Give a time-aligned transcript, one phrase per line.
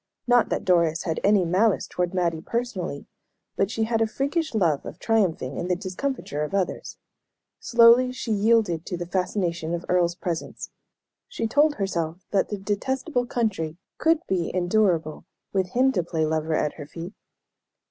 [0.25, 3.05] Not that Doris had any malice toward Mattie personally;
[3.55, 6.97] but she had a freakish love of triumphing in the discomfiture of others.
[7.59, 10.71] Slowly she yielded to the fascination of Earle's presence.
[11.27, 16.55] She told herself that "the detestable country" could be endurable with him to play lover
[16.55, 17.13] at her feet.